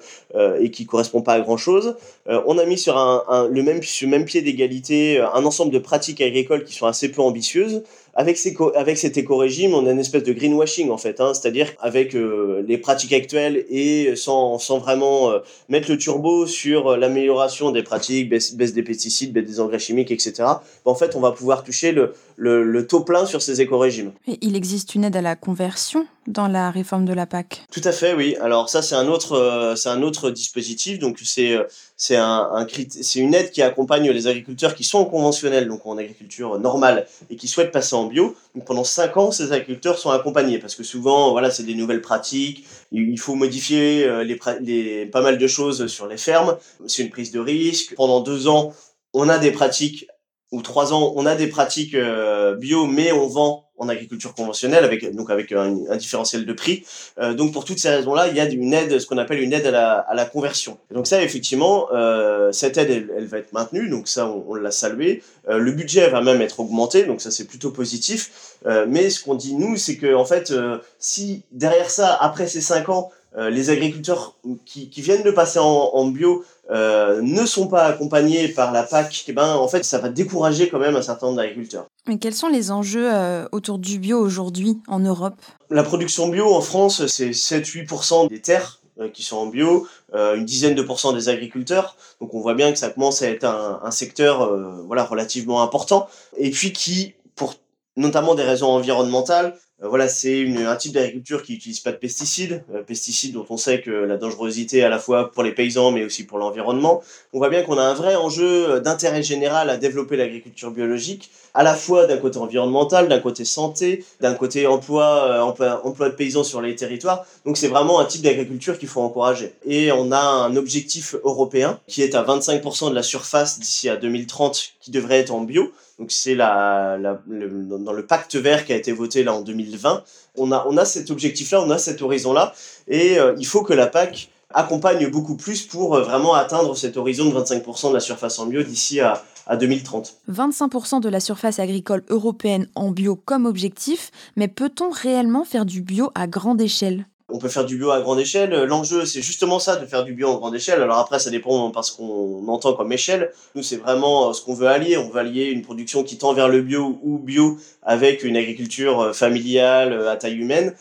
et 0.60 0.72
qui 0.72 0.86
correspond 0.86 1.22
pas 1.22 1.34
à 1.34 1.40
grand 1.42 1.58
chose. 1.58 1.96
on 2.26 2.58
a 2.58 2.66
mis 2.66 2.78
sur 2.78 2.96
le 2.96 4.08
même 4.08 4.26
pied 4.26 4.42
d'égalité 4.42 5.20
un 5.20 5.46
ensemble 5.46 5.72
de 5.72 5.80
pratiques 5.80 6.22
agricoles 6.22 6.64
qui 6.64 6.74
sont 6.74 6.88
assez 6.88 7.12
peu 7.12 7.22
ambitieuses. 7.22 7.84
Avec, 8.16 8.38
cet 8.38 9.18
éco-régime, 9.18 9.74
on 9.74 9.88
a 9.88 9.92
une 9.92 10.00
espèce 10.00 10.24
de 10.24 10.34
greenwashing 10.34 10.92
en 10.92 10.98
fait, 10.98 11.20
hein, 11.20 11.34
c'est-à-dire 11.34 11.74
avec 11.80 12.14
les 12.14 12.78
pratiques 12.78 13.14
actuelles 13.14 13.66
et 13.70 14.16
sans, 14.16 14.60
sans 14.60 14.78
vraiment 14.78 15.32
mettre 15.70 15.90
le 15.90 15.98
turbo 15.98 16.46
sur 16.46 16.96
l'amélioration 16.96 17.72
des 17.72 17.82
pratiques, 17.82 18.30
baisse, 18.30 18.56
des 18.56 18.84
pesticides, 18.84 19.34
baisse 19.34 19.46
des 19.46 19.60
engrais 19.60 19.80
chimiques, 19.80 20.12
etc. 20.12 20.44
en 20.86 20.96
fait, 20.96 21.16
on 21.16 21.20
va 21.22 21.32
pouvoir 21.32 21.64
toucher 21.64 21.92
le, 21.92 22.14
le, 22.36 22.64
le 22.64 22.88
taux 22.88 23.02
plein 23.02 23.26
sur 23.26 23.42
ces 23.42 23.62
éco-régimes. 23.62 24.12
il 24.28 24.56
existe 24.56 24.96
une 24.96 25.06
aide 25.06 25.16
à 25.16 25.22
la 25.22 25.36
conversion 25.36 26.06
dans 26.28 26.48
la 26.48 26.72
réforme 26.72 27.06
de 27.06 27.14
la 27.14 27.26
PAC. 27.26 27.64
Tout 27.72 27.82
à 27.84 27.92
fait, 27.92 28.14
oui. 28.14 28.36
Alors 28.42 28.70
ça, 28.70 28.82
c'est 28.82 28.96
un 28.96 29.08
autre, 29.08 29.34
euh, 29.34 29.76
c'est 29.76 29.90
un 29.90 30.02
autre 30.02 30.32
dispositif. 30.32 31.00
Donc 31.00 31.20
c'est, 31.24 31.56
euh, 31.56 31.64
c'est 31.98 32.16
un, 32.16 32.50
un 32.54 32.68
c'est 32.90 33.20
une 33.20 33.34
aide 33.34 33.52
qui 33.52 33.62
accompagne 33.62 34.10
les 34.10 34.28
agriculteurs 34.28 34.76
qui 34.76 34.84
sont 34.84 35.06
conventionnels, 35.06 35.68
donc 35.68 35.86
en 35.86 35.98
agriculture 35.98 36.60
normale, 36.60 37.08
et 37.30 37.36
qui 37.36 37.48
souhaitent 37.48 37.72
passer 37.72 37.96
en 37.96 38.06
bio. 38.06 38.36
Donc 38.56 38.66
pendant 38.66 38.84
cinq 38.84 39.18
ans, 39.18 39.32
ces 39.32 39.52
agriculteurs 39.52 39.98
sont 39.98 40.12
accompagnés 40.12 40.60
parce 40.60 40.76
que 40.76 40.84
souvent, 40.84 41.32
voilà, 41.32 41.52
c'est 41.52 41.64
des 41.64 41.76
nouvelles 41.76 42.02
pratiques. 42.02 42.66
Il 42.92 43.20
faut 43.20 43.36
modifier 43.36 44.06
euh, 44.06 44.24
les, 44.24 44.40
les, 44.62 45.06
pas 45.06 45.22
mal 45.22 45.38
de 45.38 45.48
choses 45.48 45.88
sur 45.88 46.08
les 46.08 46.18
fermes. 46.18 46.58
C'est 46.88 47.04
une 47.04 47.10
prise 47.10 47.32
de 47.32 47.40
risque. 47.40 47.96
Pendant 47.96 48.22
deux 48.22 48.48
ans, 48.48 48.74
on 49.14 49.30
a 49.30 49.38
des 49.38 49.52
pratiques 49.52 50.08
ou 50.52 50.62
trois 50.62 50.94
ans, 50.94 51.14
on 51.16 51.26
a 51.26 51.36
des 51.36 51.48
pratiques 51.48 51.96
euh, 51.96 52.56
bio, 52.56 52.86
mais 52.86 53.12
on 53.12 53.28
vend 53.28 53.63
en 53.78 53.90
agriculture 53.90 54.34
conventionnelle 54.34 54.84
avec 54.84 55.16
donc 55.16 55.30
avec 55.30 55.52
un, 55.52 55.76
un 55.90 55.98
différentiel 55.98 56.46
de 56.46 56.54
prix. 56.54 56.86
Euh, 57.20 57.34
donc 57.34 57.54
pour 57.54 57.66
toutes 57.66 57.80
ces 57.80 57.90
raisons-là, 57.90 58.28
il 58.28 58.36
y 58.36 58.40
a 58.40 58.46
une 58.50 58.74
aide, 58.74 59.00
ce 59.00 59.06
qu'on 59.08 59.18
appelle 59.18 59.40
une 59.42 59.54
aide 59.54 59.66
à 59.66 59.72
la, 59.72 59.94
à 59.94 60.14
la 60.14 60.26
conversion. 60.26 60.78
Donc 60.92 61.08
ça, 61.08 61.22
effectivement, 61.24 61.88
euh, 61.92 62.52
cette 62.52 62.78
aide, 62.78 62.90
elle, 62.90 63.12
elle, 63.18 63.26
va 63.26 63.40
être 63.40 63.52
maintenue. 63.54 63.90
Donc 63.90 64.08
ça, 64.08 64.28
on, 64.28 64.46
on 64.48 64.56
l'a 64.56 64.72
salué. 64.72 65.24
Euh, 65.50 65.58
le 65.58 65.72
budget 65.72 66.10
va 66.10 66.22
même 66.22 66.42
être 66.42 66.60
augmenté. 66.60 67.04
Donc 67.04 67.22
ça, 67.22 67.32
c'est 67.32 67.46
plutôt 67.46 67.72
positif. 67.72 68.58
Euh, 68.66 68.86
mais 68.88 69.10
ce 69.10 69.24
qu'on 69.24 69.36
dit 69.36 69.56
nous, 69.56 69.76
c'est 69.78 69.98
que 69.98 70.14
en 70.14 70.26
fait, 70.26 70.54
si 71.00 71.44
derrière 71.52 71.90
ça, 71.90 72.16
après 72.16 72.48
ces 72.48 72.62
cinq 72.62 72.90
ans, 72.90 73.12
les 73.38 73.70
agriculteurs 73.70 74.36
qui, 74.66 74.90
qui, 74.90 75.02
viennent 75.02 75.24
de 75.24 75.32
passer 75.32 75.58
en, 75.58 75.66
en 75.66 76.08
bio 76.08 76.44
ne 76.70 77.46
sont 77.46 77.68
pas 77.68 77.86
accompagnés 77.86 78.48
par 78.48 78.72
la 78.72 78.84
PAC, 78.84 79.26
eh 79.28 79.34
ben, 79.34 79.56
en 79.56 79.68
fait, 79.68 79.84
ça 79.84 79.98
va 79.98 80.10
décourager 80.10 80.70
quand 80.70 80.80
même 80.80 80.96
un 80.96 81.02
certain 81.02 81.28
nombre 81.28 81.38
d'agriculteurs. 81.38 81.88
Mais 82.08 82.20
quels 82.20 82.36
sont 82.36 82.48
les 82.48 82.70
enjeux 82.70 83.10
autour 83.52 83.80
du 83.80 83.98
bio 83.98 84.20
aujourd'hui 84.20 84.78
en 84.88 85.00
Europe? 85.00 85.42
La 85.72 85.84
production 85.84 86.28
bio 86.28 86.54
en 86.54 86.62
France, 86.62 87.08
c'est 87.08 87.32
7-8% 87.32 88.30
des 88.30 88.42
terres 88.42 88.84
euh, 89.00 89.10
qui 89.10 89.24
sont 89.24 89.38
en 89.38 89.48
bio, 89.48 89.88
euh, 90.14 90.36
une 90.36 90.46
dizaine 90.46 90.76
de 90.76 90.84
pourcents 90.84 91.14
des 91.14 91.28
agriculteurs. 91.28 91.98
Donc 92.22 92.36
on 92.36 92.42
voit 92.42 92.54
bien 92.54 92.72
que 92.72 92.78
ça 92.78 92.92
commence 92.92 93.24
à 93.24 93.28
être 93.28 93.44
un, 93.44 93.80
un 93.84 93.90
secteur 93.90 94.44
euh, 94.44 94.84
voilà 94.86 95.04
relativement 95.04 95.64
important 95.64 96.08
et 96.38 96.52
puis 96.52 96.74
qui 96.74 97.16
pour 97.36 97.56
notamment 97.98 98.36
des 98.36 98.44
raisons 98.44 98.68
environnementales 98.68 99.56
euh, 99.73 99.73
voilà, 99.90 100.08
c'est 100.08 100.48
un 100.66 100.76
type 100.76 100.94
d'agriculture 100.94 101.44
qui 101.44 101.54
n'utilise 101.54 101.80
pas 101.80 101.92
de 101.92 101.98
pesticides, 101.98 102.64
euh, 102.74 102.82
pesticides 102.84 103.34
dont 103.34 103.46
on 103.50 103.58
sait 103.58 103.82
que 103.82 103.92
la 103.92 104.18
dangerosité 104.18 104.84
à 104.84 104.90
la 104.90 105.00
fois 105.00 105.32
pour 105.32 105.44
les 105.44 105.52
paysans 105.52 105.92
mais 105.92 106.06
aussi 106.06 106.26
pour 106.26 106.38
l'environnement. 106.38 107.02
On 107.34 107.38
voit 107.38 107.50
bien 107.50 107.64
qu'on 107.64 107.78
a 107.78 107.84
un 107.84 107.94
vrai 107.94 108.16
enjeu 108.16 108.80
d'intérêt 108.80 109.24
général 109.24 109.70
à 109.70 109.78
développer 109.78 110.16
l'agriculture 110.16 110.72
biologique, 110.72 111.32
à 111.54 111.64
la 111.64 111.76
fois 111.76 112.08
d'un 112.08 112.18
côté 112.18 112.38
environnemental, 112.38 113.08
d'un 113.08 113.20
côté 113.20 113.46
santé, 113.46 114.06
d'un 114.22 114.34
côté 114.34 114.68
emploi, 114.68 115.28
euh, 115.28 115.42
emploi, 115.42 115.86
emploi, 115.86 116.10
de 116.10 116.16
paysans 116.16 116.44
sur 116.44 116.62
les 116.62 116.76
territoires. 116.76 117.26
Donc 117.46 117.58
c'est 117.58 117.68
vraiment 117.68 118.00
un 118.00 118.06
type 118.06 118.22
d'agriculture 118.22 118.78
qu'il 118.80 118.88
faut 118.88 119.02
encourager. 119.02 119.54
Et 119.66 119.92
on 119.92 120.12
a 120.12 120.20
un 120.20 120.56
objectif 120.56 121.16
européen 121.24 121.80
qui 121.88 122.02
est 122.02 122.16
à 122.16 122.24
25% 122.24 122.90
de 122.90 122.96
la 122.96 123.04
surface 123.04 123.60
d'ici 123.60 123.90
à 123.90 123.98
2030 123.98 124.73
qui 124.84 124.92
devrait 124.92 125.20
être 125.20 125.34
en 125.34 125.42
bio. 125.42 125.72
Donc 125.98 126.12
c'est 126.12 126.36
la, 126.36 126.98
dans 126.98 127.94
le 127.94 128.06
pacte 128.06 128.36
vert 128.36 128.66
qui 128.66 128.74
a 128.74 128.76
été 128.76 128.92
voté 128.92 129.24
là 129.24 129.34
en 129.34 129.42
2020. 129.42 130.04
On 130.36 130.52
a, 130.52 130.66
on 130.68 130.76
a 130.78 130.86
cet 130.86 131.10
objectif-là, 131.10 131.62
on 131.62 131.70
a 131.70 131.78
cet 131.78 132.02
horizon-là, 132.02 132.54
et 132.88 133.18
euh, 133.20 133.34
il 133.38 133.46
faut 133.46 133.64
que 133.64 133.74
la 133.74 133.88
PAC 133.88 134.30
accompagne 134.50 135.10
beaucoup 135.10 135.38
plus 135.38 135.66
pour 135.66 135.96
euh, 135.96 136.02
vraiment 136.02 136.34
atteindre 136.34 136.76
cet 136.76 136.98
horizon 136.98 137.30
de 137.30 137.36
25% 137.36 137.90
de 137.90 137.94
la 137.94 138.00
surface 138.00 138.40
en 138.40 138.48
bio 138.48 138.62
d'ici 138.62 139.00
à, 139.00 139.24
à 139.48 139.56
2030. 139.56 140.18
25% 140.30 141.00
de 141.00 141.10
la 141.10 141.20
surface 141.20 141.60
agricole 141.60 142.04
européenne 142.10 142.68
en 142.76 142.92
bio 142.92 143.16
comme 143.16 143.46
objectif, 143.46 144.12
mais 144.36 144.48
peut-on 144.48 144.90
réellement 144.90 145.46
faire 145.46 145.66
du 145.66 145.82
bio 145.82 146.12
à 146.14 146.28
grande 146.28 146.62
échelle? 146.62 147.06
On 147.34 147.40
peut 147.40 147.50
faire 147.50 147.66
du 147.66 147.78
bio 147.78 147.90
à 147.90 148.00
grande 148.00 148.20
échelle. 148.20 148.52
L'enjeu, 148.66 149.06
c'est 149.06 149.24
justement 149.24 149.58
ça, 149.58 149.76
de 149.76 149.88
faire 149.88 150.04
du 150.04 150.14
bio 150.14 150.32
à 150.32 150.36
grande 150.36 150.54
échelle. 150.54 150.82
Alors 150.82 151.00
après, 151.00 151.18
ça 151.18 151.32
dépend 151.32 151.72
parce 151.72 151.90
qu'on 151.90 152.48
entend 152.48 152.74
comme 152.74 152.92
échelle. 152.94 153.32
Nous, 153.56 153.64
c'est 153.64 153.78
vraiment 153.78 154.30
euh, 154.30 154.34
ce 154.34 154.42
qu'on 154.42 154.54
veut 154.54 154.68
allier. 154.68 154.98
On 154.98 155.10
veut 155.10 155.20
allier 155.20 155.46
une 155.46 155.64
production 155.64 156.04
qui 156.04 156.20
tend 156.20 156.34
vers 156.34 156.48
le 156.48 156.62
bio 156.62 157.00
ou 157.02 157.18
bio 157.18 157.58
avec 157.82 158.24
une 158.24 158.38
agriculture 158.38 159.02
euh, 159.02 159.14
familiale 159.14 159.94
euh, 159.94 160.12
à 160.12 160.16
taille 160.16 160.38
humaine. 160.38 160.76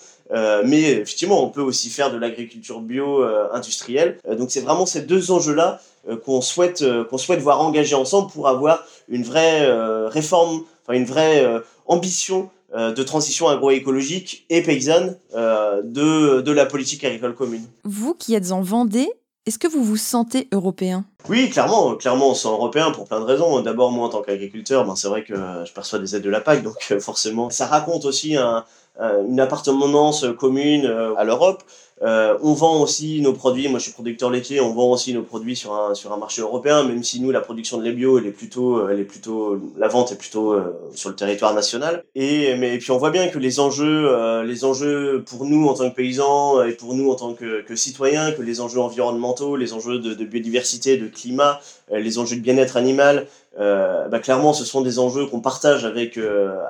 mais 0.65 0.83
effectivement, 0.93 1.43
on 1.43 1.49
peut 1.49 1.63
aussi 1.63 1.89
faire 1.89 2.11
de 2.11 2.19
l'agriculture 2.19 2.81
bio 2.81 3.23
industrielle. 3.53 4.17
donc 4.39 4.51
c'est 4.51 4.63
vraiment 4.63 4.87
ces 4.87 5.03
deux 5.03 5.31
enjeux-là 5.31 5.79
qu'on 6.25 6.41
souhaite 6.41 6.83
qu'on 7.09 7.19
souhaite 7.19 7.41
voir 7.41 7.61
engagés 7.61 7.97
ensemble 7.97 8.33
pour 8.33 8.49
avoir 8.49 8.83
une 9.09 9.25
vraie 9.25 9.61
réforme, 10.09 10.65
enfin 10.83 10.97
une 10.97 11.05
vraie 11.05 11.45
ambition 11.87 12.49
de 12.77 13.03
transition 13.03 13.49
agroécologique 13.49 14.47
et 14.49 14.63
paysanne 14.63 15.19
euh, 15.35 15.83
de, 15.85 16.41
de 16.41 16.53
la 16.53 16.67
politique 16.67 17.05
agricole 17.05 17.35
commune. 17.35 17.65
Vous 17.85 18.15
qui 18.15 18.35
êtes 18.35 18.51
en 18.53 18.63
Vendée, 18.63 19.11
est-ce 19.45 19.59
que 19.59 19.69
vous 19.69 19.85
vous 19.85 19.97
sentez 19.97 20.49
européen? 20.53 21.05
Oui, 21.29 21.51
clairement, 21.51 21.95
clairement, 21.97 22.31
on 22.31 22.35
se 22.35 22.43
sent 22.43 22.49
européen 22.49 22.91
pour 22.93 23.07
plein 23.07 23.21
de 23.21 23.25
raisons. 23.25 23.61
D'abord, 23.61 23.91
moi, 23.91 24.07
en 24.07 24.09
tant 24.09 24.23
qu'agriculteur, 24.23 24.85
ben, 24.87 24.97
c'est 24.97 25.09
vrai 25.09 25.25
que 25.25 25.35
je 25.35 25.73
perçois 25.73 25.99
des 25.99 26.17
aides 26.17 26.23
de 26.23 26.31
la 26.31 26.41
PAC, 26.41 26.63
donc 26.63 26.77
euh, 26.91 27.01
forcément, 27.01 27.51
ça 27.51 27.67
raconte 27.67 28.05
aussi 28.05 28.37
un, 28.37 28.65
une 29.01 29.41
appartenance 29.41 30.27
commune 30.39 30.87
à 31.17 31.25
l'Europe. 31.25 31.63
Euh, 32.03 32.37
on 32.43 32.53
vend 32.53 32.81
aussi 32.81 33.21
nos 33.21 33.33
produits, 33.33 33.69
moi 33.69 33.79
je 33.79 33.85
suis 33.85 33.93
producteur 33.93 34.29
laitier, 34.29 34.61
on 34.61 34.73
vend 34.73 34.91
aussi 34.91 35.15
nos 35.15 35.23
produits 35.23 35.55
sur 35.55 35.73
un, 35.73 35.95
sur 35.95 36.13
un 36.13 36.17
marché 36.17 36.43
européen, 36.43 36.83
même 36.83 37.05
si 37.05 37.21
nous 37.21 37.31
la 37.31 37.41
production 37.41 37.79
de 37.79 37.85
lait 37.85 37.93
bio, 37.93 38.19
elle 38.19 38.27
est 38.27 38.33
plutôt, 38.33 38.89
elle 38.89 38.99
est 38.99 39.05
plutôt, 39.05 39.61
la 39.79 39.87
vente 39.87 40.11
est 40.11 40.17
plutôt 40.17 40.53
euh, 40.53 40.77
sur 40.95 41.11
le 41.11 41.15
territoire 41.15 41.55
national. 41.55 42.03
Et, 42.17 42.57
mais, 42.57 42.75
et 42.75 42.79
puis 42.79 42.91
on 42.91 42.99
voit 42.99 43.11
bien 43.11 43.29
que 43.29 43.39
les 43.39 43.61
enjeux, 43.61 44.09
euh, 44.11 44.43
les 44.43 44.65
enjeux 44.65 45.23
pour 45.25 45.45
nous 45.45 45.69
en 45.69 45.75
tant 45.75 45.89
que 45.91 45.95
paysans 45.95 46.65
et 46.65 46.73
pour 46.73 46.95
nous 46.95 47.09
en 47.09 47.15
tant 47.15 47.35
que, 47.35 47.63
que 47.63 47.77
citoyens, 47.77 48.33
que 48.33 48.43
les 48.43 48.61
enjeux 48.61 48.81
environnementaux, 48.81 49.55
les 49.55 49.73
enjeux 49.73 50.01
de, 50.01 50.25
biodiversité, 50.25 50.97
de 50.97 51.07
climat, 51.07 51.61
les 51.93 52.19
enjeux 52.19 52.37
de 52.37 52.41
bien-être 52.41 52.77
animal, 52.77 53.27
bah, 53.59 54.19
clairement, 54.21 54.53
ce 54.53 54.65
sont 54.65 54.81
des 54.81 54.99
enjeux 54.99 55.27
qu'on 55.27 55.41
partage 55.41 55.85
avec, 55.85 56.19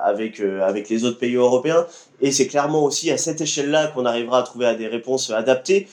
avec, 0.03 0.39
avec 0.39 0.89
les 0.89 1.05
autres 1.05 1.17
pays 1.17 1.35
européens. 1.35 1.85
Et 2.21 2.31
c'est 2.31 2.47
clairement 2.47 2.83
aussi 2.83 3.11
à 3.11 3.17
cette 3.17 3.41
échelle-là 3.41 3.87
qu'on 3.87 4.05
arrivera 4.05 4.39
à 4.39 4.43
trouver 4.43 4.73
des 4.75 4.87
réponses 4.87 5.22
adaptées. 5.31 5.87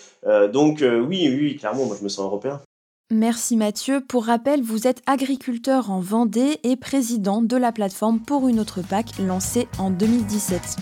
donc 0.53 0.83
oui, 0.83 1.29
oui, 1.29 1.57
clairement, 1.57 1.87
moi 1.87 1.97
je 1.99 2.05
me 2.05 2.09
sens 2.09 2.25
européen. 2.25 2.61
Merci 3.13 3.57
Mathieu. 3.57 4.01
Pour 4.01 4.27
rappel, 4.27 4.63
vous 4.63 4.87
êtes 4.87 5.03
agriculteur 5.05 5.91
en 5.91 5.99
Vendée 5.99 6.61
et 6.63 6.77
président 6.77 7.43
de 7.43 7.57
la 7.57 7.73
plateforme 7.73 8.21
Pour 8.21 8.47
une 8.47 8.61
autre 8.61 8.83
PAC 8.83 9.19
lancée 9.19 9.67
en 9.79 9.91
2017. 9.91 10.77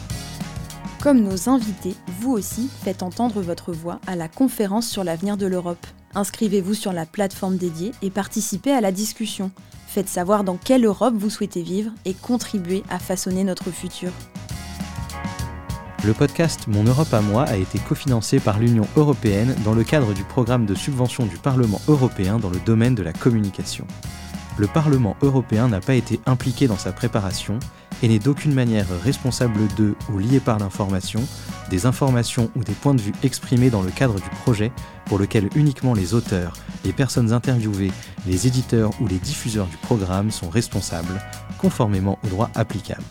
Comme 1.01 1.23
nos 1.23 1.49
invités, 1.49 1.95
vous 2.21 2.33
aussi 2.33 2.69
faites 2.83 3.03
entendre 3.03 3.41
votre 3.41 3.73
voix 3.73 3.99
à 4.07 4.15
la 4.15 4.29
conférence 4.29 4.89
sur 4.89 5.05
l'avenir 5.05 5.39
de 5.39 5.47
l'Europe. 5.47 5.87
Inscrivez-vous 6.15 6.75
sur 6.75 6.93
la 6.93 7.07
plateforme 7.07 7.57
dédiée 7.57 7.93
et 8.03 8.11
participez 8.11 8.73
à 8.73 8.83
la 8.83 8.93
discussion. 8.93 9.51
Faites 9.87 10.09
savoir 10.09 10.45
dans 10.45 10.59
quelle 10.59 10.85
Europe 10.85 11.15
vous 11.17 11.31
souhaitez 11.31 11.63
vivre 11.63 11.93
et 12.05 12.13
contribuez 12.13 12.83
à 12.91 12.99
façonner 12.99 13.43
notre 13.43 13.71
futur. 13.71 14.13
Le 16.09 16.15
podcast 16.15 16.69
Mon 16.69 16.85
Europe 16.85 17.13
à 17.13 17.21
moi 17.21 17.43
a 17.43 17.59
été 17.59 17.79
cofinancé 17.79 18.41
par 18.41 18.59
l'Union 18.59 18.89
européenne 18.97 19.55
dans 19.63 19.75
le 19.75 19.85
cadre 19.85 20.15
du 20.15 20.25
programme 20.25 20.65
de 20.65 20.75
subvention 20.75 21.27
du 21.27 21.37
Parlement 21.37 21.83
européen 21.87 22.39
dans 22.39 22.49
le 22.49 22.59
domaine 22.61 22.95
de 22.95 23.03
la 23.03 23.13
communication. 23.13 23.87
Le 24.57 24.69
Parlement 24.69 25.19
européen 25.21 25.69
n'a 25.69 25.81
pas 25.81 25.93
été 25.93 26.19
impliqué 26.25 26.67
dans 26.67 26.79
sa 26.79 26.93
préparation 26.93 27.59
et 28.03 28.09
n'est 28.09 28.21
d'aucune 28.21 28.55
manière 28.55 28.87
responsable 29.05 29.61
de 29.77 29.97
ou 30.11 30.17
lié 30.17 30.41
par 30.41 30.59
l'information, 30.59 31.21
des 31.69 31.85
informations 31.85 32.51
ou 32.57 32.65
des 32.65 32.73
points 32.73 32.95
de 32.95 33.03
vue 33.03 33.13
exprimés 33.23 33.69
dans 33.69 33.83
le 33.83 33.91
cadre 33.91 34.15
du 34.15 34.31
projet 34.31 34.73
pour 35.05 35.19
lequel 35.19 35.51
uniquement 35.57 35.93
les 35.93 36.15
auteurs, 36.15 36.55
les 36.87 36.95
personnes 36.95 37.35
interviewées, 37.35 37.93
les 38.27 38.47
éditeurs 38.47 38.93
ou 39.03 39.09
les 39.09 39.19
diffuseurs 39.19 39.67
du 39.67 39.77
programme 39.77 40.31
sont 40.31 40.49
responsables, 40.49 41.21
conformément 41.59 42.19
au 42.25 42.29
droit 42.29 42.51
applicable. 42.55 43.05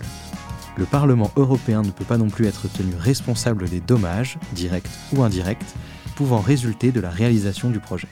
Le 0.77 0.86
Parlement 0.86 1.31
européen 1.36 1.81
ne 1.81 1.89
peut 1.89 2.05
pas 2.05 2.19
non 2.19 2.29
plus 2.29 2.46
être 2.46 2.67
tenu 2.67 2.93
responsable 2.96 3.67
des 3.67 3.79
dommages, 3.79 4.38
directs 4.53 4.89
ou 5.12 5.24
indirects, 5.24 5.65
pouvant 6.15 6.39
résulter 6.39 6.91
de 6.91 7.00
la 7.00 7.10
réalisation 7.10 7.72
du 7.72 7.79
projet. 7.79 8.07